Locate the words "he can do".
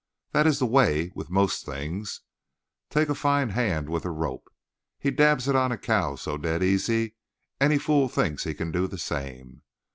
8.43-8.87